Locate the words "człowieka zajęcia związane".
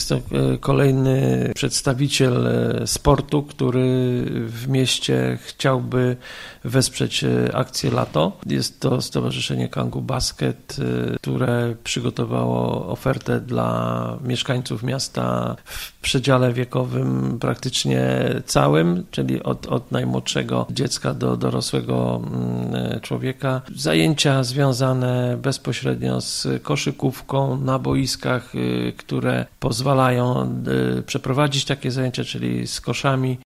23.00-25.38